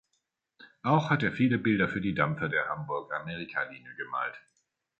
[0.81, 4.33] Auch hat er viele Bilder für die Dampfer der Hamburg-Amerika-Linie gemalt.